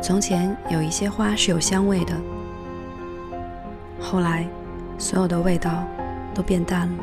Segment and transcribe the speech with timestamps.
[0.00, 2.12] 从前有一些花是有香味的，
[3.98, 4.46] 后来
[4.98, 5.82] 所有的味道
[6.34, 6.94] 都变淡了。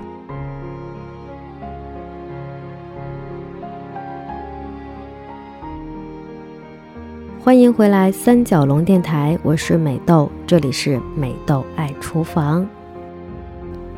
[7.43, 12.67] 欢迎回来三角龙电台，我是美豆，这里是美豆爱厨房。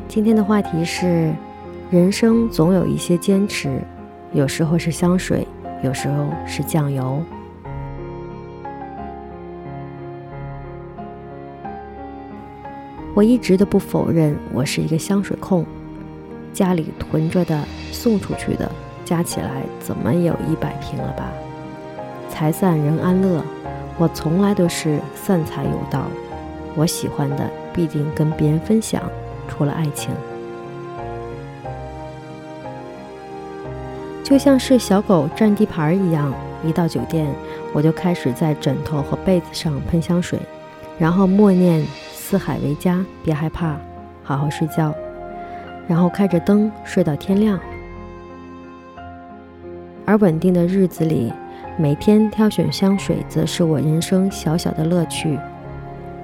[0.08, 1.30] 今天的话题是：
[1.90, 3.82] 人生总有一些坚持，
[4.32, 5.46] 有时候是香水，
[5.82, 7.22] 有时候是酱油。
[13.14, 15.64] 我一直都不否认我是一个香水控，
[16.52, 18.68] 家里囤着的、送出去的，
[19.04, 21.32] 加起来怎么也有一百瓶了吧。
[22.28, 23.40] 财散人安乐，
[23.98, 26.06] 我从来都是散财有道。
[26.74, 29.00] 我喜欢的必定跟别人分享，
[29.46, 30.10] 除了爱情。
[34.24, 36.34] 就像是小狗占地盘一样，
[36.64, 37.32] 一到酒店，
[37.72, 40.36] 我就开始在枕头和被子上喷香水，
[40.98, 41.86] 然后默念
[42.26, 43.76] “四海为家，别害怕，
[44.22, 44.94] 好好睡觉”，
[45.86, 47.60] 然后开着灯睡到天亮。
[50.06, 51.30] 而稳定的日子里，
[51.76, 55.38] 每天挑选香水，则是我人生小小的乐趣。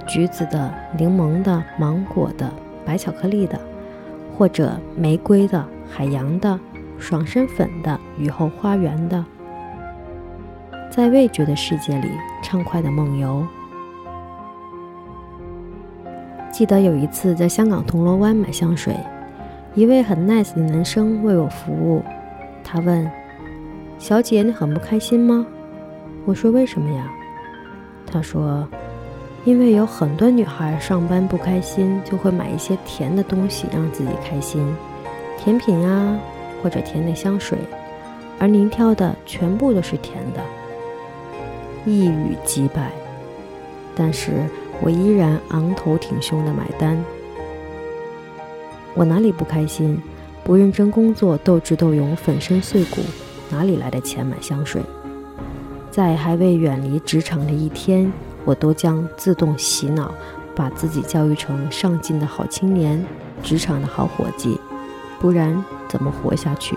[0.06, 2.50] 橘子的、柠檬的、芒果的、
[2.86, 3.60] 白巧克力的，
[4.38, 6.58] 或者玫瑰的、海洋的、
[6.98, 9.22] 爽身粉的、雨后花园的，
[10.90, 12.08] 在味觉的世界里
[12.42, 13.46] 畅快的梦游。
[16.60, 18.94] 记得有一次在香港铜锣湾买香水，
[19.74, 22.04] 一位很 nice 的男生为我服务，
[22.62, 23.10] 他问。
[23.98, 25.46] 小姐，你很不开心吗？
[26.26, 27.10] 我说为什么呀？
[28.06, 28.68] 他说，
[29.46, 34.62] 因为有很多女孩上班不开心，就会买一些甜的东西让自己开心，
[35.38, 36.18] 甜品啊，
[36.62, 37.56] 或者甜的香水，
[38.38, 40.42] 而您挑的全部都是甜的，
[41.86, 42.90] 一语几百。
[43.96, 44.32] 但是
[44.80, 47.02] 我依然昂头挺胸的买单。
[48.94, 50.00] 我哪里不开心？
[50.42, 53.02] 不认真工作，斗智斗勇，粉身碎骨。
[53.50, 54.82] 哪里来的钱买香水？
[55.90, 58.10] 在还未远离职场的一天，
[58.44, 60.14] 我都将自动洗脑，
[60.54, 63.04] 把自己教育成上进的好青年，
[63.42, 64.58] 职场的好伙计，
[65.20, 66.76] 不然怎么活下去？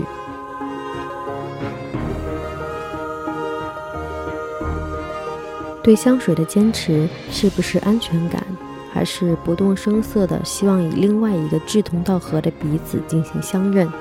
[5.83, 8.41] 对香水的坚持，是不是安全感，
[8.93, 13.91] 还是不动声色的希望与另外一个志同道合的彼此进行相认？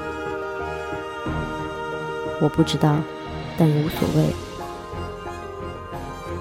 [2.40, 2.96] 我不知道，
[3.58, 4.26] 但无所谓。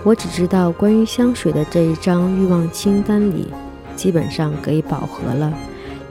[0.03, 3.47] 我只知道，关于香水的这一张欲望清单里，
[3.95, 5.51] 基本上可以饱和了，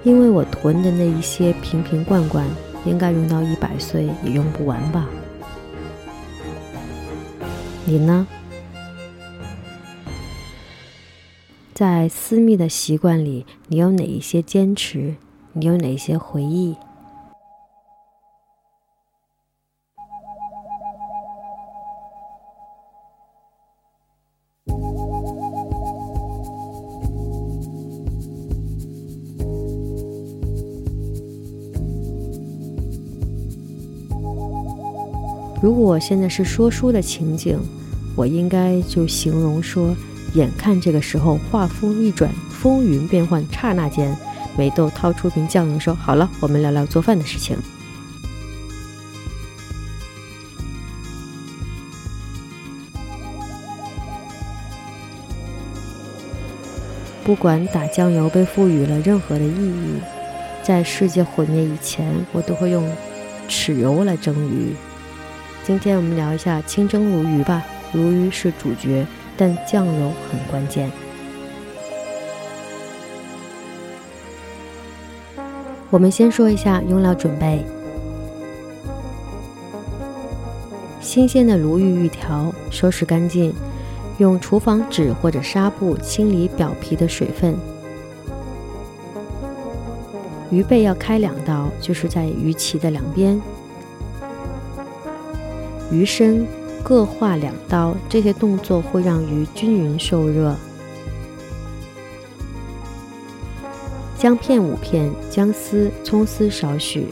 [0.02, 2.44] 因为我囤的那一些瓶瓶罐罐，
[2.84, 5.06] 应该用到一百岁也用不完吧？
[7.84, 8.26] 你呢？
[11.80, 15.16] 在私密的习惯里，你有哪一些坚持？
[15.54, 16.76] 你有哪些回忆？
[35.62, 37.58] 如果现在是说书的情景，
[38.14, 39.97] 我应该就形容说：
[40.34, 44.16] 眼看这个时候画风一转，风云变幻，刹那间，
[44.56, 47.58] 美豆掏出瓶酱油，说：“好了，我们聊聊做饭的事情。”
[57.24, 60.00] 不管打酱油被赋予了任何的意义，
[60.62, 62.91] 在世界毁灭以前，我都会用
[63.48, 64.74] 豉油来蒸鱼。
[65.62, 67.62] 今天我们聊一下清蒸鲈鱼吧。
[67.92, 69.06] 鲈鱼是主角，
[69.40, 70.90] 但酱油很关键。
[75.88, 77.64] 我们先说一下用料准备：
[81.00, 83.54] 新鲜的鲈鱼鱼条，收拾干净，
[84.18, 87.56] 用厨房纸或者纱布清理表皮的水分。
[90.50, 93.41] 鱼背要开两刀，就是在鱼鳍的两边。
[95.91, 96.47] 鱼身
[96.82, 100.56] 各划两刀，这些动作会让鱼均匀受热。
[104.16, 107.06] 姜片五片，姜丝、葱丝少许。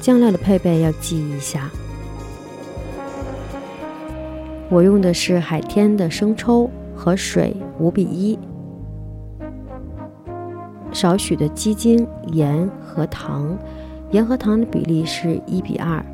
[0.00, 1.70] 酱料的配备要记一下，
[4.68, 8.38] 我用的是海天的生抽和水五比一，
[10.92, 13.56] 少许的鸡精、盐和糖。
[14.10, 16.04] 盐和糖的比例是一比二，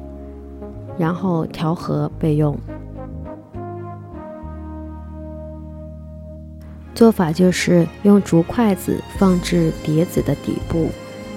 [0.98, 2.58] 然后调和备用。
[6.94, 10.90] 做法就是用竹筷子放置碟子的底部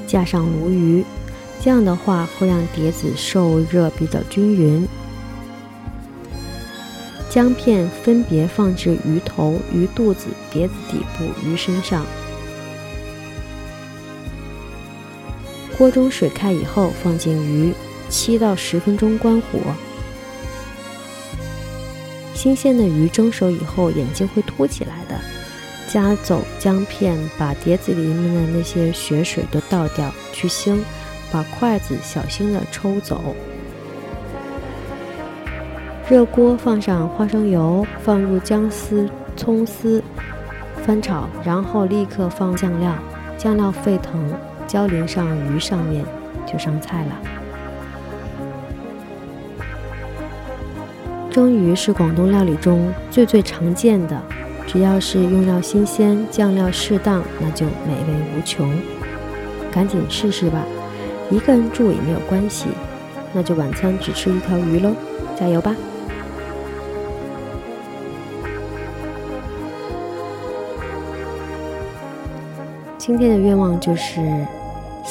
[0.08, 1.06] 架上鲈鱼。
[1.64, 4.88] 这样的话会让碟子受热比较均匀。
[7.30, 12.04] 姜片分别放置鱼头鱼肚子碟子底部鱼身上。
[15.78, 17.72] 锅中水开以后放进鱼。
[18.12, 19.60] 七到十分钟关火。
[22.34, 25.18] 新鲜的鱼蒸熟以后，眼睛会凸起来的。
[25.88, 30.78] 夹走姜片，把碟子里面的那些血水都倒掉，去腥。
[31.32, 33.34] 把筷子小心的抽走。
[36.10, 40.04] 热锅放上花生油，放入姜丝、葱丝，
[40.86, 42.94] 翻炒，然后立刻放酱料，
[43.38, 44.30] 酱料沸腾。
[44.68, 46.04] 浇淋上鱼上面，
[46.46, 47.41] 就上菜了。
[51.32, 54.22] 蒸鱼是广东料理中最最常见的，
[54.68, 58.70] 只要是用料新鲜，酱料适当，那就美味无穷。
[59.72, 60.66] 赶紧试试吧，
[61.30, 62.66] 一个人住也没有关系，
[63.32, 64.94] 那就晚餐只吃一条鱼喽，
[65.40, 65.74] 加油吧！
[72.98, 74.20] 今天的愿望就是。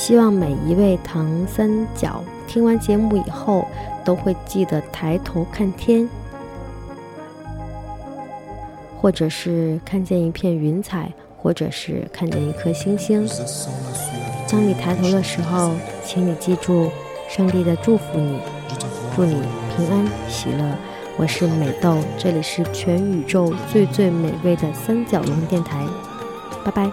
[0.00, 3.66] 希望每一位唐三角听完节目以后，
[4.02, 6.08] 都会记得抬头看天，
[8.98, 13.28] 或者是看见一片云彩，或者是看见一颗星星。
[14.50, 16.90] 当你抬头的时候，请你记住
[17.28, 18.38] 上帝的祝福，你
[19.14, 19.34] 祝你
[19.76, 20.64] 平安喜乐。
[21.18, 25.84] 我是美豆，这里是全宇宙最最美味的三角龙电台，
[26.64, 26.90] 拜拜。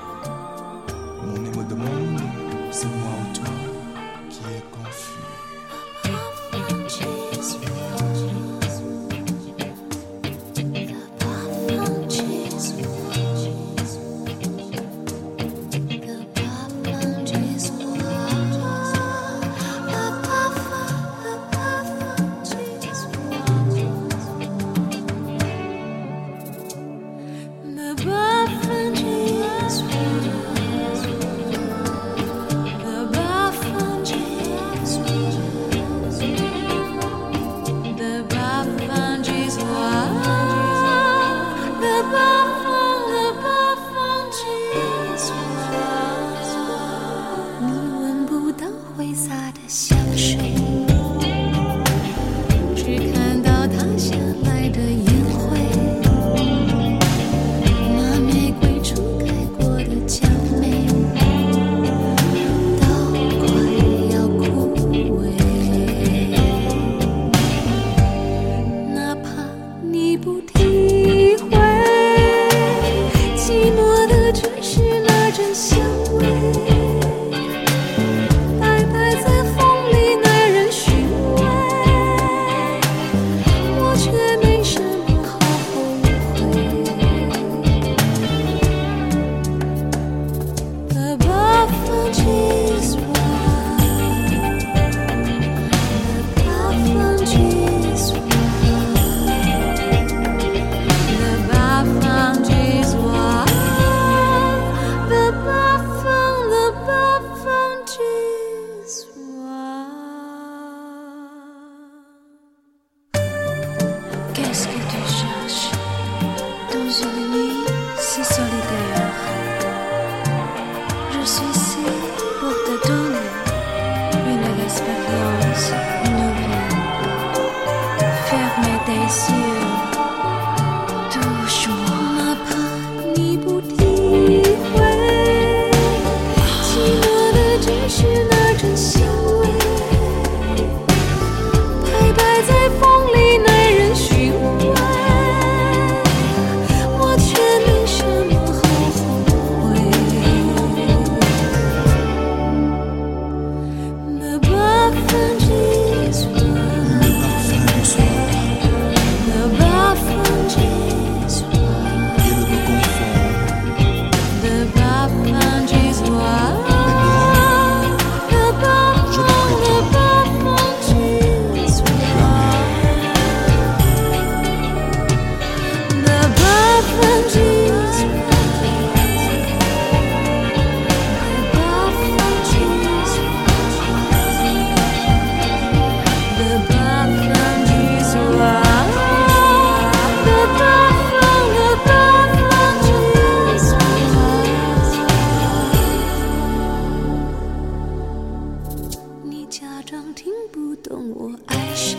[199.88, 201.98] 装听不懂我爱谁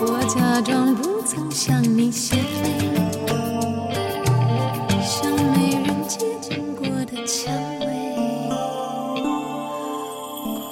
[0.00, 2.78] 我假装不曾向你斜眉
[5.02, 8.14] 像没人接近过的蔷薇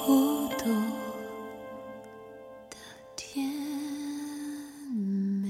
[0.05, 0.63] 孤独
[2.69, 2.77] 的
[3.17, 3.45] 甜
[5.43, 5.49] 美。